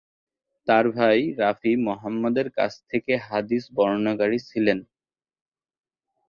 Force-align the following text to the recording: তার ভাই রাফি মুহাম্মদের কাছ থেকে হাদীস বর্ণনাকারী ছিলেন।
তার 0.67 0.85
ভাই 0.91 1.19
রাফি 1.37 1.71
মুহাম্মদের 1.85 2.47
কাছ 2.57 2.71
থেকে 2.89 3.13
হাদীস 3.27 3.63
বর্ণনাকারী 3.75 4.39
ছিলেন। 4.49 4.79